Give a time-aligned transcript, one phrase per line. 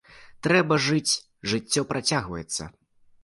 [0.45, 1.13] Трэба жыць,
[1.53, 2.63] жыццё працягваецца.